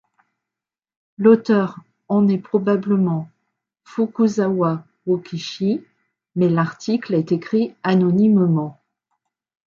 [1.19, 3.29] L'auteur en est probablement
[3.85, 5.83] Fukuzawa Yukichi
[6.35, 8.81] mais l'article est écrit anonymement.